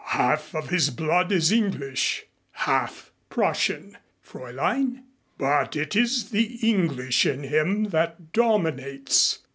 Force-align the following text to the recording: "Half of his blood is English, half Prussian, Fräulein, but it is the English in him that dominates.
"Half 0.17 0.55
of 0.55 0.69
his 0.69 0.89
blood 0.89 1.31
is 1.31 1.51
English, 1.51 2.23
half 2.53 3.11
Prussian, 3.29 3.99
Fräulein, 4.27 5.03
but 5.37 5.75
it 5.75 5.95
is 5.95 6.31
the 6.31 6.55
English 6.67 7.23
in 7.27 7.43
him 7.43 7.83
that 7.89 8.31
dominates. 8.33 9.45